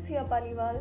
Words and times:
सिया 0.00 0.22
पालीवाल। 0.22 0.76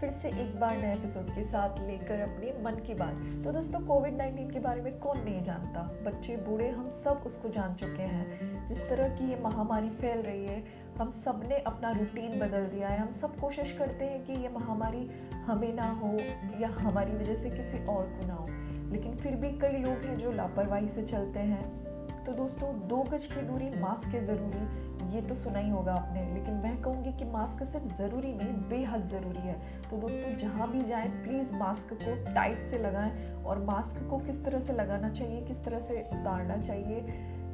फिर 0.00 0.10
से 0.10 0.28
एक 0.28 0.60
बार 0.60 0.76
नए 0.76 0.94
एपिसोड 0.94 1.34
के 1.34 1.44
साथ 1.44 1.86
लेकर 1.86 2.20
अपने 2.20 2.64
मन 2.64 2.72
की 2.72 2.94
बात। 2.94 3.44
तो 3.44 3.52
दोस्तों 3.52 3.80
कोविड 3.80 4.18
19 4.18 4.50
के 4.50 4.58
बारे 4.58 4.82
में 4.82 4.98
कौन 4.98 5.18
नहीं 5.18 5.42
जानता? 5.42 5.80
बच्चे, 6.04 6.36
बूढ़े, 6.36 6.68
हम 6.68 6.90
सब 6.90 7.22
उसको 7.26 7.48
जान 7.48 7.74
चुके 7.74 8.02
हैं। 8.02 8.40
जिस 8.68 8.78
तरह 8.78 9.08
की 9.08 9.30
ये 9.30 9.40
महामारी 9.42 9.90
फैल 9.90 10.18
रही 10.18 10.46
है, 10.46 10.64
हम 10.98 11.10
सबने 11.10 11.58
अपना 11.58 11.90
रूटीन 11.90 12.40
बदल 12.40 12.66
दिया 12.66 12.88
है। 12.88 12.98
हम 12.98 13.12
सब 13.12 13.36
कोशिश 13.36 13.72
करते 13.72 14.04
हैं 14.04 14.24
कि 14.24 14.32
ये 14.32 14.48
महामारी 14.48 15.10
हमें 15.32 15.74
ना 15.74 15.90
हो 15.90 16.18
या 16.60 16.68
हमारी 16.68 17.12
वजह 17.12 17.34
से 17.34 17.50
किसी 17.50 17.86
और 17.86 18.04
को 18.04 18.26
ना 18.26 18.34
हो। 18.34 18.46
लेकिन 18.92 19.14
फिर 19.14 19.32
भी 19.36 19.58
कई 19.58 19.72
लोग 19.72 19.92
हैं 19.92 20.16
जो 20.18 20.32
लापरवाही 20.32 20.88
से 20.88 21.02
चलते 21.02 21.40
हैं। 21.40 21.93
तो 22.26 22.32
दोस्तों, 22.32 22.68
दो 22.88 22.96
गज 23.02 23.26
की 23.26 23.40
दूरी 23.40 23.68
मास्क 23.80 24.08
है 24.08 24.24
ज़रूरी। 24.26 25.14
ये 25.14 25.20
तो 25.22 25.34
सुना 25.34 25.58
ही 25.58 25.70
होगा 25.70 25.92
आपने, 25.92 26.34
लेकिन 26.34 26.54
मैं 26.54 26.76
कहूँगी 26.82 27.12
कि 27.12 27.24
मास्क 27.24 27.62
सिर्फ़ 27.62 27.96
ज़रूरी 27.98 28.32
नहीं, 28.34 28.52
बेहद 28.68 29.04
ज़रूरी 29.04 29.38
है। 29.38 29.54
तो 29.90 29.96
दोस्तों, 29.96 30.36
जहाँ 30.38 30.70
भी 30.70 30.82
जाएँ 30.82 31.08
प्लीज़ 31.08 31.54
मास्क 31.54 31.92
को 31.92 32.34
टाइट 32.34 32.66
से 32.70 32.78
लगाएँ 32.78 33.42
और 33.44 33.58
मास्क 33.58 34.08
को 34.10 34.18
किस 34.18 34.44
तरह 34.44 34.60
से 34.60 34.72
लगाना 34.72 35.10
चाहिए, 35.10 35.40
किस 35.40 35.64
तरह 35.64 35.80
से 35.80 36.00
उतारना 36.12 36.56
चाहिए, 36.56 37.04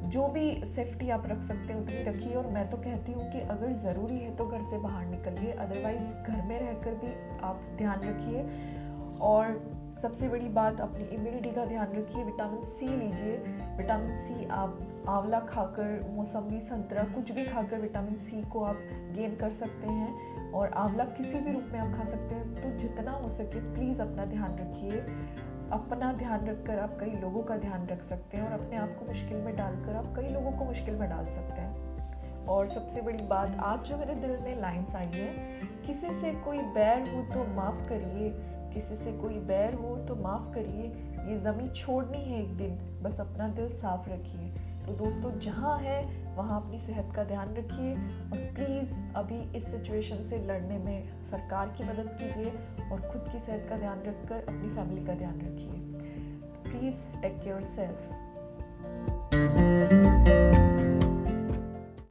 जो 0.05 0.27
भी 0.27 0.65
सेफ्टी 0.65 1.09
आप 1.09 1.27
रख 1.27 1.41
सकते 1.41 1.73
हैं, 1.73 1.81
उतनी 1.81 2.03
रखिए। 2.03 2.33
और 2.35 2.47
मैं 2.47 2.69
तो 2.69 2.77
कहती 2.77 3.11
हूँ 3.11 3.31
कि 3.31 3.39
अगर 3.39 3.73
ज़रूरी 3.73 4.19
है 4.19 4.35
तो 4.35 4.45
घर 4.45 4.61
से 4.61 4.77
बाहर 4.77 5.05
निकलिए 5.05 5.51
अदरवाइज़ 5.51 6.01
घर 6.01 6.41
में 6.45 6.59
रहकर 6.59 6.95
भी 6.95 7.13
आप 7.43 7.61
ध्यान 7.77 7.99
रखिए। 7.99 8.41
और 9.21 9.47
सबसे 10.01 10.29
बड़ी 10.29 10.49
बात 10.49 10.81
अपनी 10.81 11.03
इम्यूनिटी 11.03 11.51
का 11.51 11.65
ध्यान 11.65 11.87
रखिए 11.87 12.23
विटामिन 12.23 12.61
सी 12.63 12.87
लीजिए। 12.87 13.37
विटामिन 13.77 14.17
सी 14.17 14.45
आप 14.45 14.79
आंवला 15.09 15.39
खाकर, 15.39 16.09
मौसमी 16.09 16.59
संतरा, 16.59 17.03
कुछ 17.03 17.31
भी 17.31 17.45
खाकर 17.45 17.79
विटामिन 17.79 18.15
सी 18.15 18.43
को 18.43 18.63
आप 18.63 18.75
गेन 18.91 19.35
कर 19.35 19.49
सकते 19.49 19.87
हैं। 19.87 20.41
और 20.51 20.69
आंवला 20.69 21.03
किसी 21.03 21.39
भी 21.39 21.51
रूप 21.51 21.63
में 21.71 21.79
आप 21.79 21.97
खा 21.97 22.03
सकते 22.03 22.35
हैं। 22.35 22.61
तो 22.61 22.79
जितना 22.79 23.11
हो 23.11 23.29
सके 23.29 23.73
प्लीज़ 23.73 24.01
अपना 24.01 24.25
ध्यान 24.25 24.55
रखिए। 24.55 24.99
अपना 25.71 26.13
ध्यान 26.13 26.45
रखकर 26.45 26.79
आप 26.79 26.97
कई 26.99 27.11
लोगों 27.11 27.43
का 27.43 27.57
ध्यान 27.57 27.87
रख 27.87 28.03
सकते 28.03 28.37
हैं 28.37 28.47
और 28.47 28.53
अपने 28.53 28.77
आप 28.77 28.89
को 28.89 29.05
मुश्किल 29.05 29.37
में 29.37 29.55
डालकर 29.55 29.95
आप 29.95 30.13
कई 30.15 30.29
लोगों 30.29 30.51
को 30.51 30.65
मुश्किल 30.65 30.95
में 30.95 31.09
डाल 31.09 31.25
सकते 31.25 31.61
हैं। 31.61 31.91
और 32.47 32.67
सबसे 32.67 33.01
बड़ी 33.01 33.23
बात, 33.23 33.55
आज 33.59 33.79
जो 33.79 33.97
मेरे 33.97 34.15
दिल 34.15 34.31
में 34.31 34.61
लाइन्स 34.61 34.95
आई 34.95 35.09
है, 35.13 35.27
किसी 35.87 36.09
से 36.09 36.33
कोई 36.33 36.57
बैर 36.57 36.99
हो 36.99 37.33
तो 37.33 37.53
माफ़ 37.53 37.89
करिए। 37.89 38.60
किसी 38.73 38.95
से 38.95 39.11
कोई 39.11 39.33
बैर 39.33 39.73
हो 39.73 39.95
तो 39.97 40.15
माफ़ 40.15 40.53
करिए, 40.53 40.87
ये 41.29 41.39
ज़मीन 41.39 41.69
छोड़नी 41.69 42.17
है 42.17 42.41
एक 42.43 42.57
दिन। 42.57 42.99
बस 43.03 43.19
अपना 43.19 43.47
दिल 43.47 43.69
साफ़ 43.69 44.09
रखिए। 44.09 44.49
तो 44.81 44.93
दोस्तों, 44.93 45.39
जहाँ 45.39 45.77
है, 45.77 46.25
वहाँ 46.35 46.61
अपनी 46.61 46.77
सेहत 46.77 47.11
का 47.15 47.23
ध्यान 47.23 47.53
रखिए 47.55 47.93
और 47.93 48.53
प्लीज़ 48.55 48.93
अभी 49.15 49.57
इस 49.57 49.65
सिचुएशन 49.65 50.23
से 50.23 50.37
लड़ने 50.37 50.77
में 50.77 51.21
सरकार 51.21 51.67
की 51.67 51.83
मदद 51.83 52.17
कीजिए 52.21 52.51
और 52.89 53.01
खुद 53.01 53.31
की 53.31 53.39
सेहत 53.39 53.65
का 53.69 53.77
ध्यान 53.77 54.01
रखकर 54.01 54.35
अपनी 54.35 54.69
फैमिली 54.69 55.05
का 55.05 55.13
ध्यान 55.13 55.41
रखिए। 55.41 55.81
Please 56.71 57.21
take 57.21 57.39
care 57.43 57.63
self 57.63 58.20